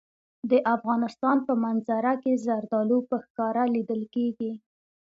[0.51, 4.51] د افغانستان په منظره کې زردالو په ښکاره لیدل کېږي.